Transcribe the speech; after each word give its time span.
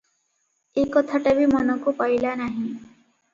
ଏ 0.83 0.85
କଥାଟା 0.95 1.33
ବି 1.41 1.45
ମନକୁ 1.51 1.95
ପାଇଲା 2.01 2.33
ନାହିଁ। 2.41 2.67